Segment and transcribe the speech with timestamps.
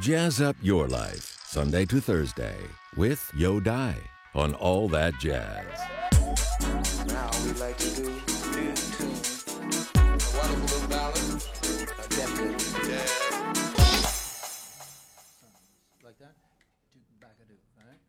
[0.00, 2.56] Jazz up your life, Sunday to Thursday,
[2.96, 3.94] with Yo Dai
[4.34, 5.64] on All That Jazz.
[7.06, 9.14] Now we like to do new tune.
[9.94, 11.16] A wonderful little ballad,
[11.92, 13.10] a definite jazz.
[16.02, 16.34] Like that?
[16.92, 18.00] Do back a do, alright?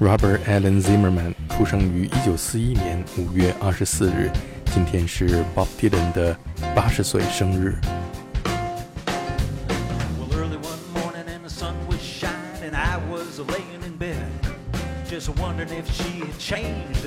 [0.00, 4.30] Robert Allen Zimmerman 出生于一九四一年五月二十四日，
[4.72, 6.36] 今天是 Bob Dylan 的
[6.74, 7.78] 八十岁生日。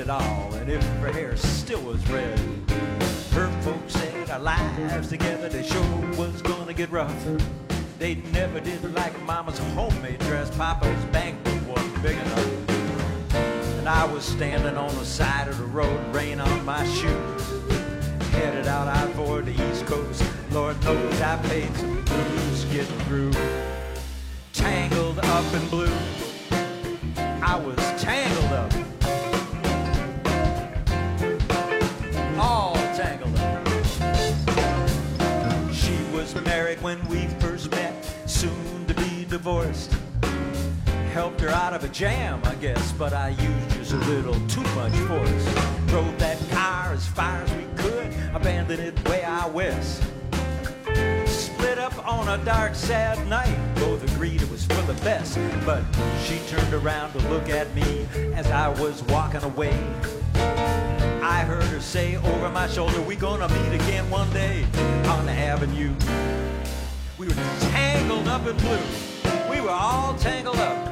[0.02, 2.38] At all and if her hair still was red.
[3.30, 5.82] Her folks said our lives together, they sure
[6.16, 7.14] was gonna get rough.
[8.00, 13.34] They never did like Mama's homemade dress, Papa's bank book wasn't big enough.
[13.78, 17.42] And I was standing on the side of the road, rain on my shoes.
[18.32, 20.24] Headed out I for the East Coast.
[20.50, 23.32] Lord knows I paid some dues getting through.
[24.52, 25.96] Tangled up in blue.
[27.40, 27.91] I was
[37.12, 37.92] we first met,
[38.26, 39.94] soon to be divorced.
[41.12, 44.62] Helped her out of a jam, I guess, but I used just a little too
[44.74, 45.54] much force.
[45.88, 50.02] Drove that car as far as we could, abandoned it way out west.
[51.26, 53.56] Split up on a dark, sad night.
[53.76, 55.82] Both agreed it was for the best, but
[56.24, 59.76] she turned around to look at me as I was walking away.
[60.34, 64.64] I heard her say over my shoulder, We gonna meet again one day
[65.08, 65.94] on the avenue.
[67.18, 68.78] We were tangled up in blue.
[69.50, 70.91] We were all tangled up.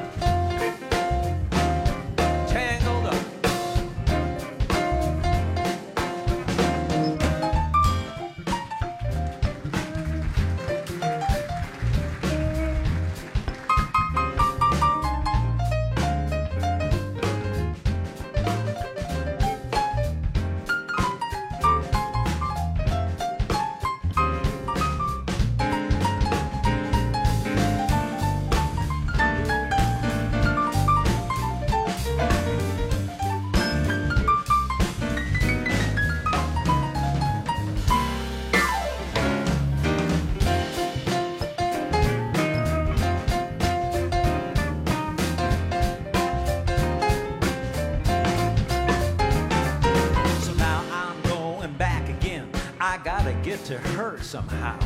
[53.71, 54.77] To her somehow.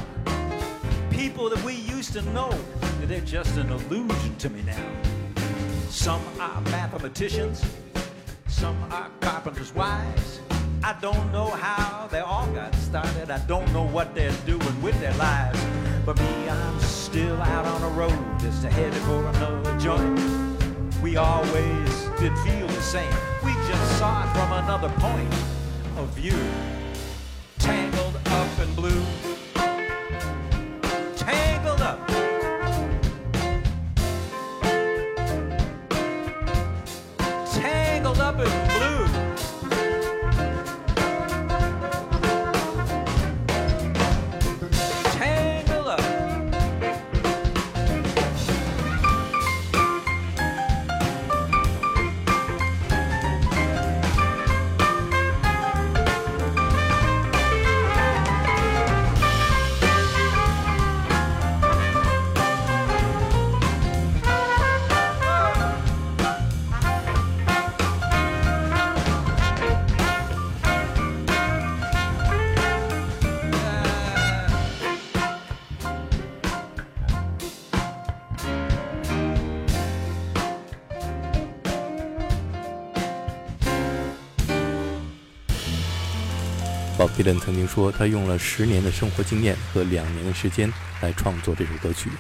[1.09, 2.51] People that we used to know,
[3.01, 4.88] they're just an illusion to me now.
[5.90, 7.66] Some are mathematicians,
[8.46, 10.40] some are carpenters' wives.
[10.84, 13.31] I don't know how they all got started.
[13.31, 15.59] I don't know what they're doing with their lives.
[16.06, 20.19] But me, I'm still out on the road, just headed for another joint.
[21.02, 23.16] We always did feel the same.
[23.44, 25.34] We just saw it from another point
[25.97, 26.38] of view.
[27.57, 28.04] Tangled
[28.59, 29.34] in blue.
[87.04, 90.70] Bob Dylan 曾经说，他用了十年的生活经验和两年的时间
[91.00, 92.10] 来创作这首歌曲。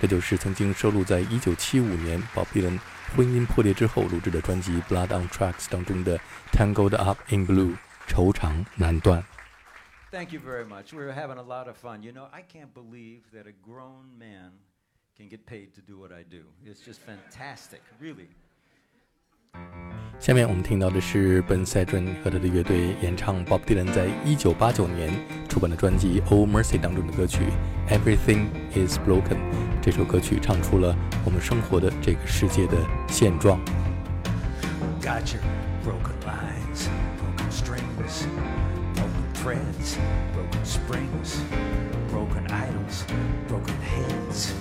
[0.00, 2.80] 这就是曾经收录在1975年 Bob Dylan
[3.14, 6.18] 婚姻破裂之后录制的专辑《Blood on Tracks》当中的《
[6.52, 7.76] Tangled Up in Blue》，
[8.06, 9.22] 愁肠难断。
[10.10, 10.92] Thank you very much.
[10.92, 12.02] We're having a lot of fun.
[12.02, 14.52] You know, I can't believe that a grown man
[15.16, 16.44] can get paid to do what I do.
[16.64, 18.28] It's just fantastic, really.
[20.25, 25.13] 下面我们听到的是本赛准和他的乐队演唱 bob dylan 在一九八九年
[25.47, 27.43] 出版的专辑 o mercy 当中的歌曲
[27.89, 29.37] everything is broken
[29.81, 33.59] 这首歌曲唱出了我们生活的这个世界的现状
[34.99, 35.43] got your
[35.83, 38.25] broken lines broken strings,
[38.95, 39.97] broken treads
[42.09, 43.05] broken idols
[43.47, 44.53] broken heads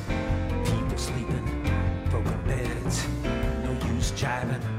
[0.64, 1.70] people sleeping
[2.10, 3.06] broken beds
[3.64, 4.73] no use jiving.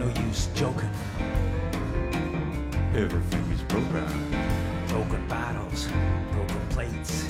[0.00, 0.88] no use joking.
[2.96, 4.06] Everything is broken.
[4.88, 5.88] Broken bottles,
[6.32, 7.26] broken plates,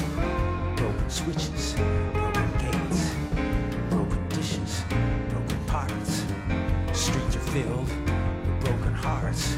[0.77, 1.75] broken switches,
[2.13, 3.15] broken gates,
[3.91, 4.85] broken dishes,
[5.31, 6.25] broken parts.
[6.93, 9.57] Streets are filled with broken hearts,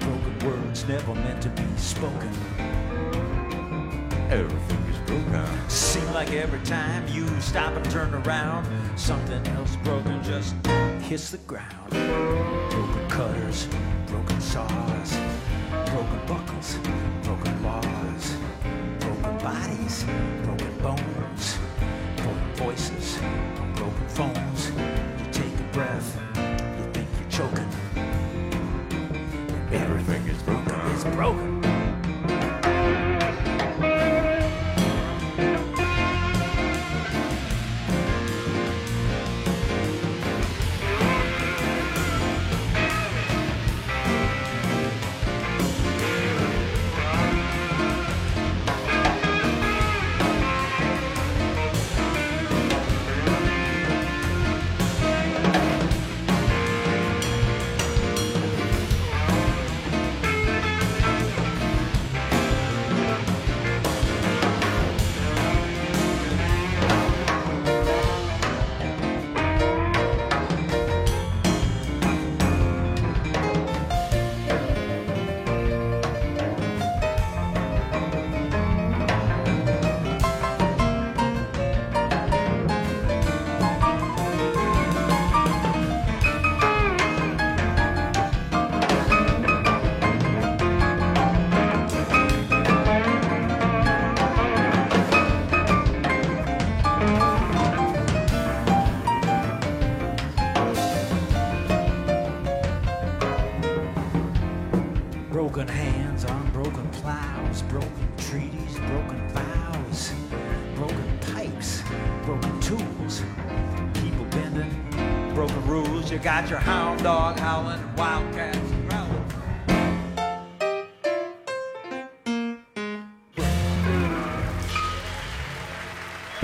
[0.00, 2.30] broken words never meant to be spoken.
[4.28, 5.70] Everything is broken.
[5.70, 8.68] Seems like every time you stop and turn around,
[8.98, 10.54] something else broken just
[11.02, 11.90] hits the ground.
[11.90, 13.66] Broken cutters,
[14.06, 15.18] broken saws,
[15.90, 16.78] broken buckles,
[17.22, 18.36] broken laws,
[19.00, 20.04] broken bodies,
[20.44, 21.58] broken bones,
[22.16, 23.18] broken voices,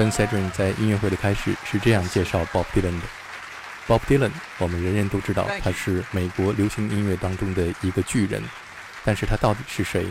[0.09, 3.07] Ben Cedrin 在音乐会的开始是这样介绍 Bob Dylan 的
[3.87, 8.43] ：Bob Dylan，我们人人都知道他是美国流行音乐当中的一个巨人，
[9.05, 10.07] 但是他到底是谁？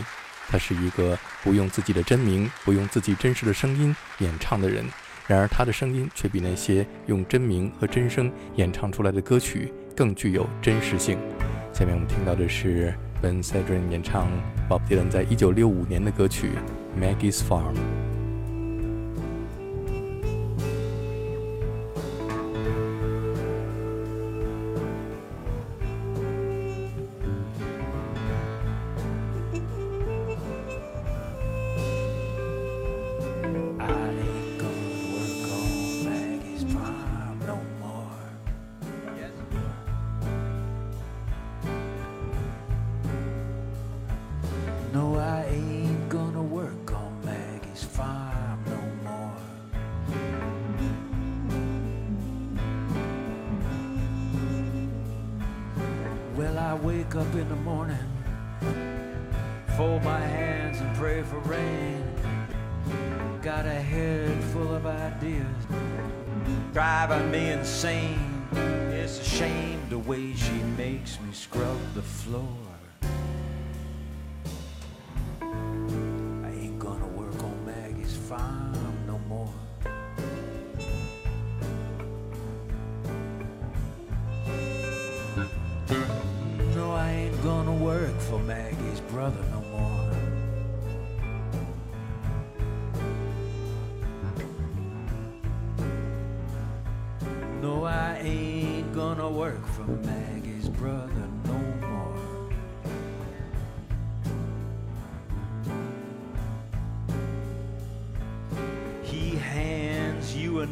[0.48, 4.86] 他是一个不用自己的真名、不用自己真实的声音演唱的人。
[5.26, 11.18] 然而，他的声音却比那些用真名和真声演唱出来的歌曲更具有真实性。
[11.72, 14.28] 下面我们听到的是 Ben Cedrin 演唱
[14.68, 16.52] Bob Dylan 在1965年的歌曲
[17.02, 17.74] 《Maggie's Farm》。
[56.38, 57.98] Well, I wake up in the morning,
[59.76, 62.04] fold my hands and pray for rain.
[63.42, 65.66] Got a head full of ideas,
[66.72, 68.46] driving me insane.
[68.52, 72.67] It's a shame the way she makes me scrub the floor.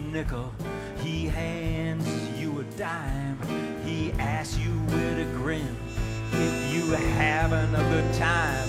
[0.06, 0.52] Nickel,
[1.02, 2.08] he hands
[2.38, 3.38] you a dime,
[3.84, 5.76] he asks you with a grin
[6.32, 8.68] if you having a good time,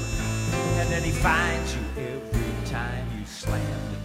[0.80, 3.97] and then he finds you every time you slam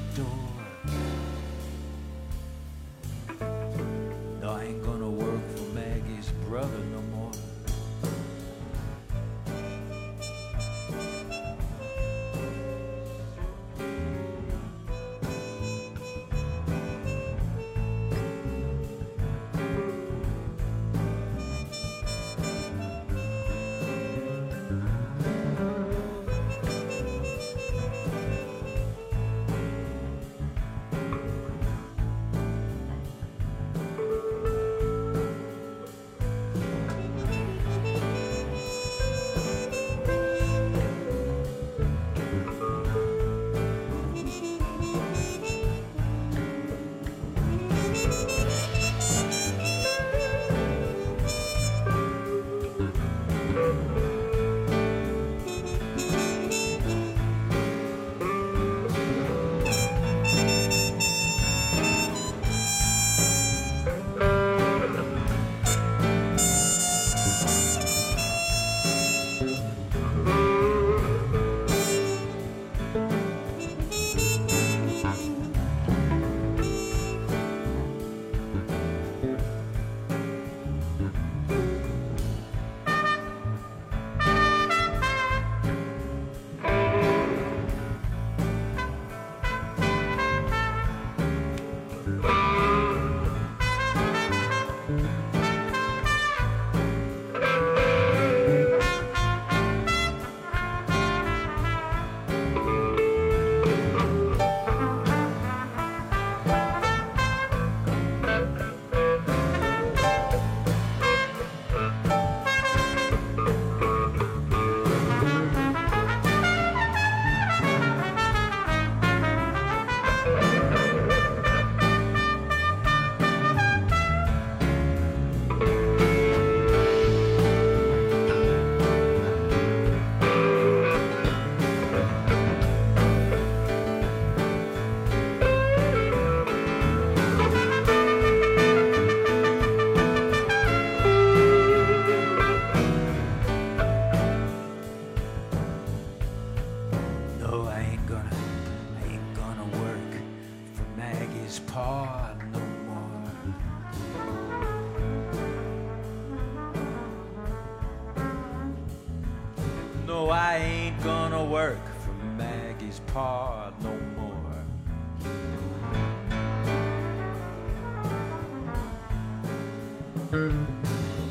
[160.33, 164.53] I ain't gonna work for Maggie's paw no more.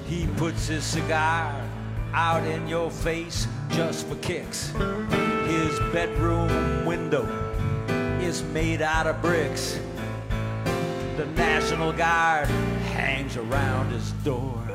[0.06, 1.60] He puts his cigar
[2.14, 4.72] out in your face just for kicks.
[5.48, 7.26] His bedroom window
[8.22, 9.80] is made out of bricks.
[11.18, 12.48] The National Guard
[12.94, 14.71] hangs around his door.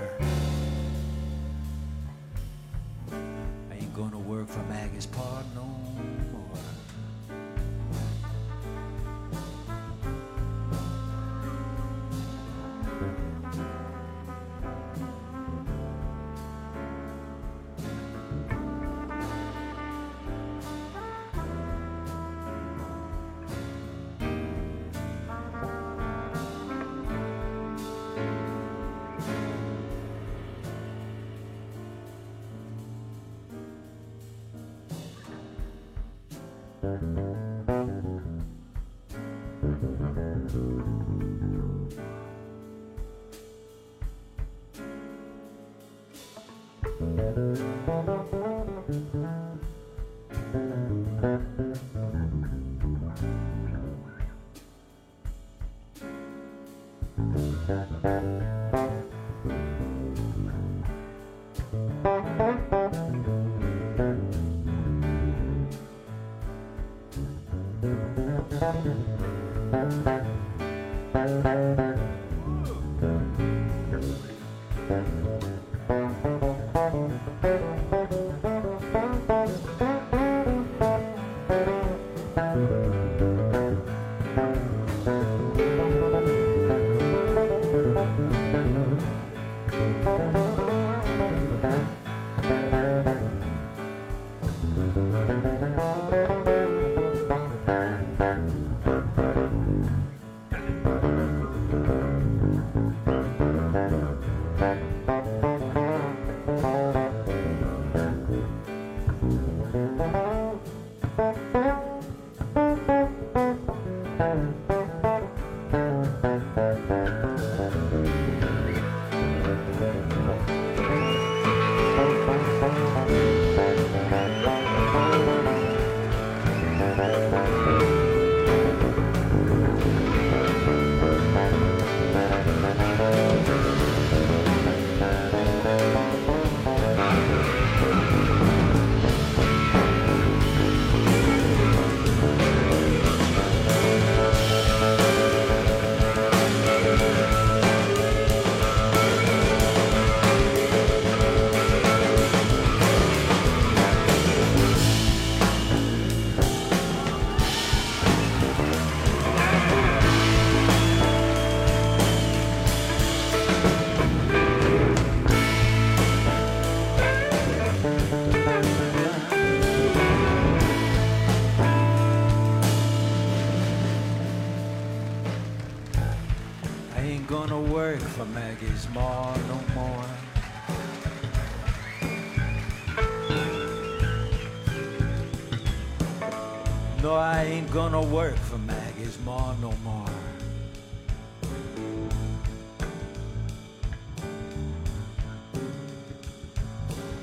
[187.76, 190.06] gonna work for Maggie's ma no more.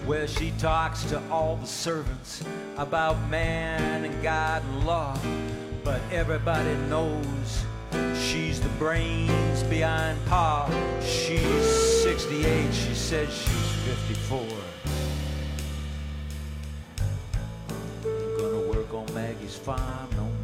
[0.05, 2.43] Where she talks to all the servants
[2.77, 5.17] about man and God and law,
[5.83, 7.65] but everybody knows
[8.15, 10.67] She's the brains behind Pa.
[11.01, 14.39] She's 68, she says she's 54.
[18.05, 20.42] Ain't gonna work on Maggie's farm no more.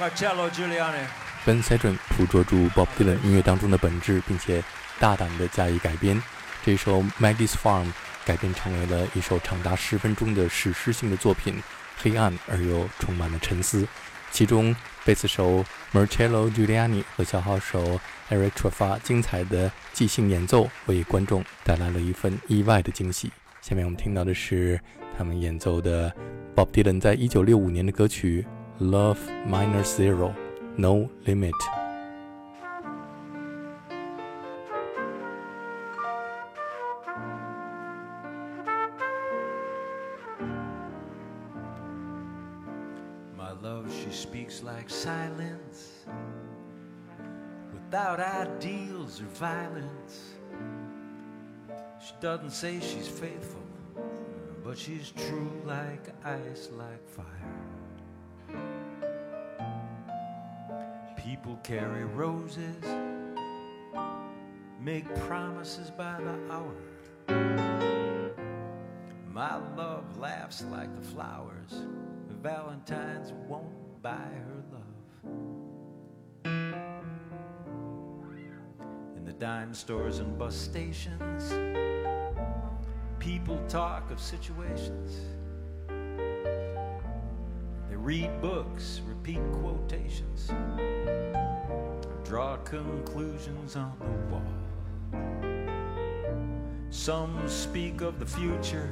[0.00, 1.06] Marcello Giuliani.
[1.44, 4.62] Ben Cedron 捕捉住 Bob Dylan 音乐当中的本质，并且
[4.98, 6.20] 大胆地加以改编。
[6.64, 7.84] 这首《Maggie's Farm》
[8.24, 11.54] 改编成为了一首长达十分钟的史诗性的作品，
[12.02, 13.86] 黑暗而又充满了沉思。
[14.30, 23.30] 其中，贝斯手 Marcello Giuliani 和小号手 Eric Trufa 精彩的即兴演奏，为观众带来了一份意外的惊喜。
[23.60, 24.80] 下面我们听到的是
[25.16, 26.12] 他们演奏的
[26.56, 28.44] Bob Dylan 在一九六五年的歌曲
[28.80, 30.34] 《Love Minor Zero,
[30.76, 31.54] No Limit.
[43.36, 46.04] My love, she speaks like silence,
[47.72, 50.34] without ideals or violence.
[52.04, 53.62] She doesn't say she's faithful,
[54.64, 57.83] but she's true like ice, like fire.
[61.16, 62.84] People carry roses,
[64.80, 66.74] make promises by the hour.
[69.32, 71.82] My love laughs like the flowers.
[72.42, 74.94] Valentine's won't buy her love.
[79.16, 81.52] In the dime stores and bus stations,
[83.18, 85.22] people talk of situations.
[88.04, 90.52] Read books, repeat quotations,
[92.22, 94.42] draw conclusions on the wall.
[96.90, 98.90] Some speak of the future.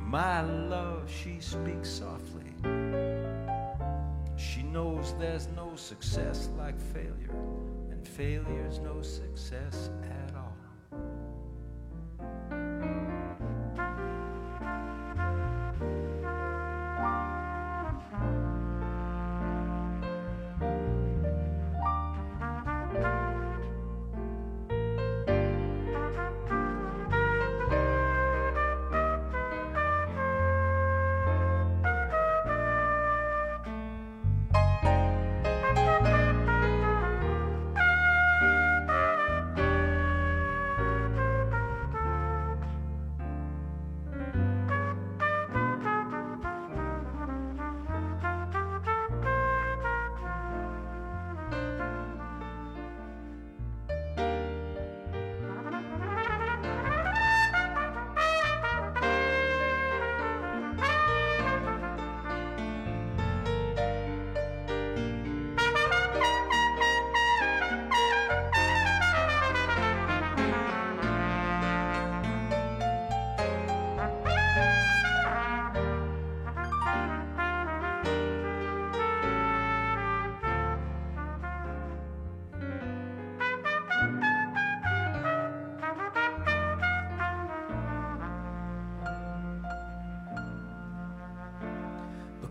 [0.00, 2.50] My love, she speaks softly.
[4.36, 7.30] She knows there's no success like failure,
[7.92, 10.35] and failure's no success at all.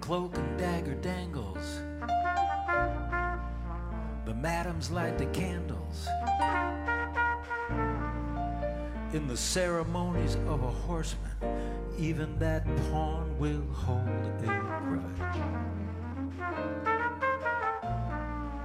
[0.05, 1.81] Cloak and dagger dangles.
[4.25, 6.07] The madams light the candles.
[9.13, 11.31] In the ceremonies of a horseman,
[11.97, 14.07] even that pawn will hold
[14.43, 14.45] a
[14.83, 15.39] grudge.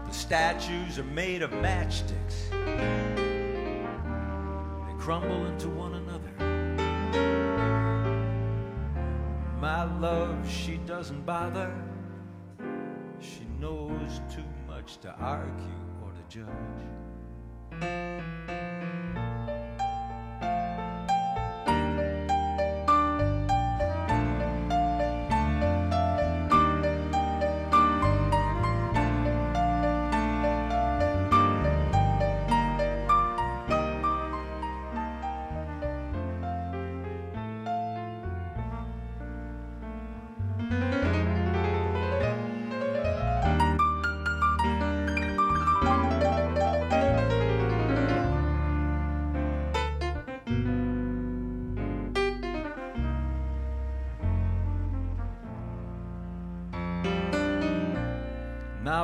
[0.06, 2.50] The statues are made of matchsticks.
[2.50, 3.86] They
[4.98, 6.09] crumble into one another.
[9.80, 11.72] My love, she doesn't bother.
[13.18, 16.50] She knows too much to argue or to judge.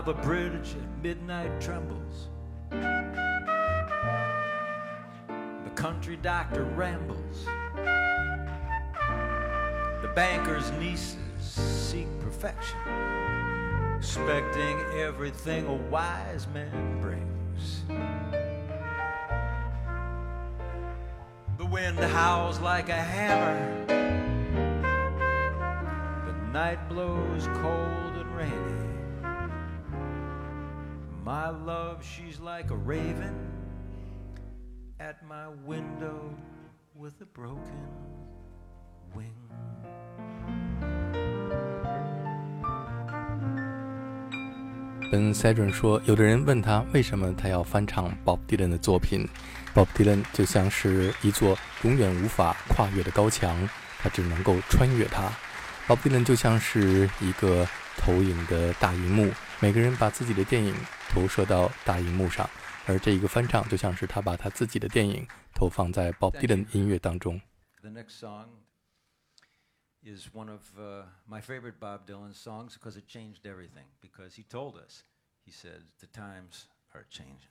[0.07, 2.29] Now the bridge at midnight trembles.
[2.71, 3.11] The
[5.75, 7.45] country doctor rambles.
[10.03, 12.79] The banker's nieces seek perfection,
[13.99, 17.83] expecting everything a wise man brings.
[21.59, 23.87] The wind howls like a hammer.
[26.27, 28.76] The night blows cold and rainy.
[31.27, 33.35] My love, she's like a raven
[35.01, 36.31] at my window
[36.95, 37.59] with a broken
[39.13, 39.35] wing.
[45.11, 49.29] 跟 Cedron 说，有的人问他为什么他要翻唱 Bob Dylan 的作品
[49.75, 55.29] ，Bob Dylan 就像是一座永远无法跨越的高墙，他只能够穿越它。
[55.89, 60.73] Bob Dylan 就像是一个投影的大荧幕，每个人把自己的电影
[61.11, 62.49] 投射到大荧幕上，
[62.87, 67.41] 而这一个翻唱就像是他把他自己的电影投放在 Bob Dylan 音乐当中。
[67.83, 68.47] The next song
[70.03, 73.87] is one of uh, my favorite Bob Dylan songs because it changed everything.
[74.01, 75.03] Because he told us,
[75.45, 77.51] he said, the times are changing.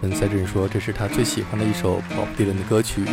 [0.00, 3.04] 跟 Cedron 说，这是他最喜欢的一首 Bob Dylan 的歌曲，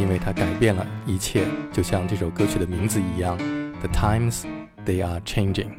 [0.00, 3.38] 因为它改变了一切，就像这首歌曲的名字一样
[3.78, 4.42] ，The times
[4.84, 5.78] they are changing。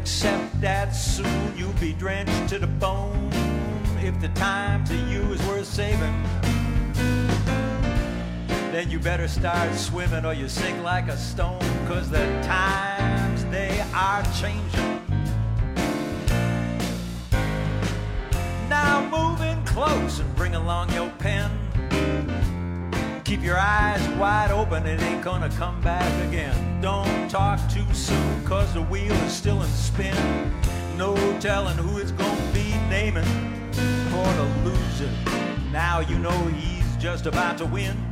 [0.00, 3.30] Except that soon you'll be drenched to the bone.
[4.00, 6.22] If the time to you is worth saving,
[8.70, 11.58] then you better start swimming or you sink like a stone.
[11.88, 15.02] Cause the times they are changing.
[18.68, 21.50] Now move in close and bring along your pen.
[23.28, 26.80] Keep your eyes wide open, it ain't gonna come back again.
[26.80, 30.16] Don't talk too soon, cause the wheel is still in spin.
[30.96, 33.26] No telling who it's gonna be naming
[34.08, 35.10] for the loser.
[35.70, 38.02] Now you know he's just about to win.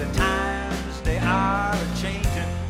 [0.00, 2.67] The times they are changing.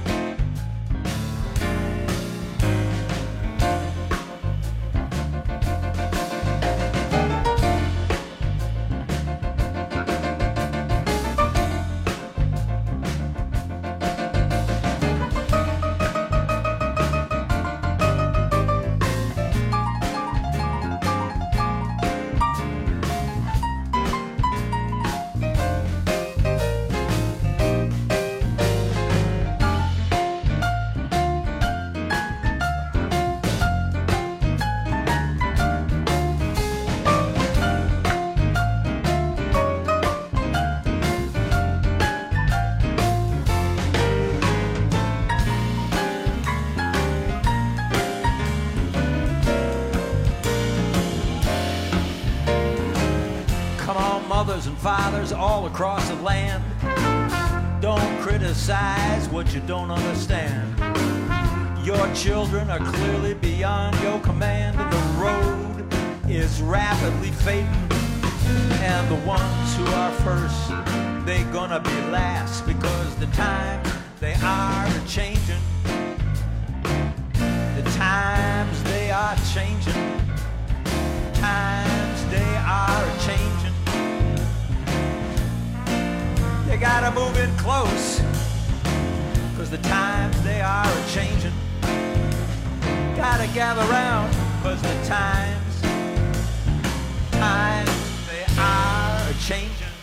[56.29, 56.63] Land.
[57.81, 60.67] Don't criticize what you don't understand.
[61.85, 65.77] Your children are clearly beyond your command, the road
[66.29, 67.89] is rapidly fading.
[68.91, 70.69] And the ones who are first,
[71.27, 73.81] they gonna be last because the time
[74.21, 75.63] they are changing.
[77.79, 80.29] The times they are changing
[81.39, 83.58] times they are changing.
[86.78, 88.22] You gotta move in close,
[89.58, 91.54] cause the times they are changing.
[93.16, 94.34] Gotta gather round,
[94.64, 95.82] cause the times,
[97.32, 97.92] times
[98.28, 99.94] they are changing.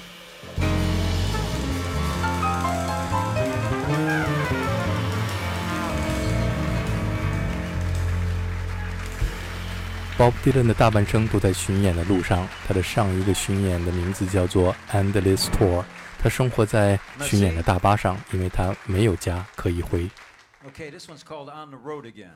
[10.16, 15.82] Bob Dylan 的大半生都在巡演的路上，他的上一个巡演的名字叫做 Endless Tour。
[16.25, 20.09] 他生活在巡演的大巴上，因为他没有家可以回。
[20.67, 22.31] Okay, this one's called On the Road Again.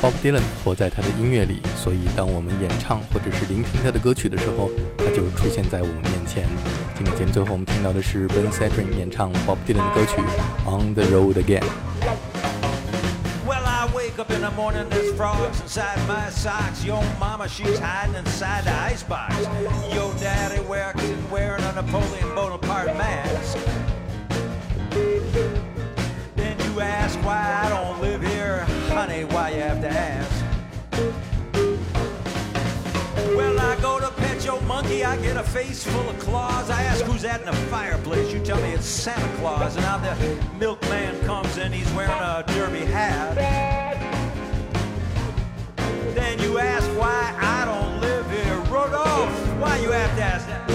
[0.00, 6.46] Bob Dylan 活在他的音乐里，所以当我们演唱或者是聆听他的歌曲的时候，他就出现在我们面前。
[6.94, 10.22] 今天节目最后我们听到的是 Ben s e d r i n 演唱 Bob Dylan 的歌曲
[10.70, 11.64] 《On the Road Again》。
[14.18, 16.84] Wake up in the morning, there's frogs inside my socks.
[16.84, 19.38] Your mama, she's hiding inside the icebox.
[19.94, 23.56] Your daddy works and wearing a Napoleon Bonaparte mask.
[26.34, 28.64] Then you ask why I don't live here.
[28.88, 30.44] Honey, why you have to ask?
[33.36, 36.70] Well, I go to pet your monkey, I get a face full of claws.
[36.70, 38.32] I ask who's that in the fireplace.
[38.32, 39.76] You tell me it's Santa Claus.
[39.76, 40.16] And now the
[40.58, 43.77] milkman comes in, he's wearing a derby hat.
[46.48, 48.56] You ask why I don't live here.
[48.72, 49.28] Rodolph,
[49.60, 50.66] why you have to ask that?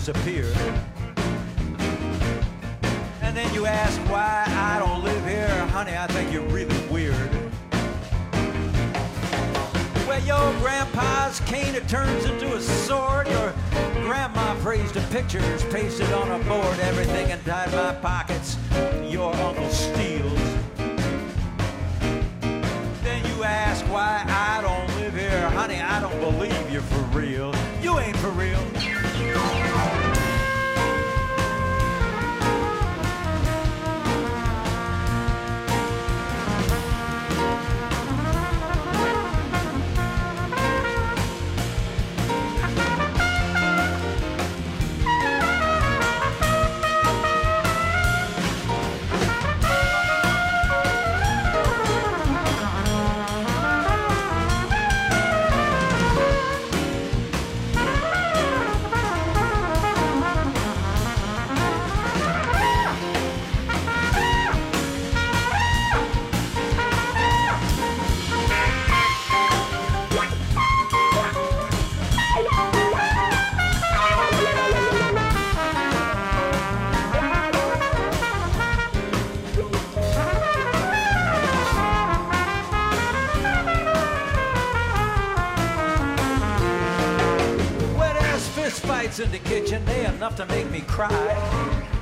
[0.00, 0.56] Stomach disappeared.
[3.22, 5.48] And then you ask why I don't live here.
[5.68, 7.14] Honey, I think you're really weird.
[10.06, 13.28] Where your grandpa's cane it turns into a sword.
[13.28, 13.54] Your
[14.04, 16.78] grandma praised the pictures pasted on a board.
[16.80, 18.25] Everything inside my pockets,
[90.36, 91.10] to make me cry.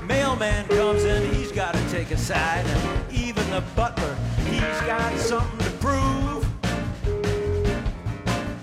[0.02, 2.66] Mailman comes in, he's got to take a side.
[2.66, 4.16] And even the butler,
[4.50, 6.44] he's got something to prove.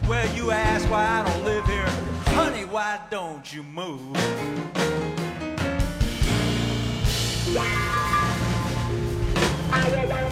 [0.09, 1.89] Where you ask why I don't live here,
[2.35, 4.13] honey, why don't you move?
[10.09, 10.30] That's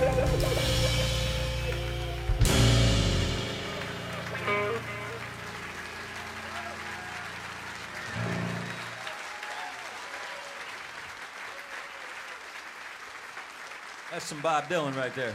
[14.29, 15.33] some Bob Dylan right there.